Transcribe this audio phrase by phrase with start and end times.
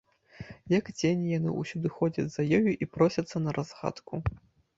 [0.79, 4.13] Як цені, яны ўсюды ходзяць за ёю і просяцца на разгадку.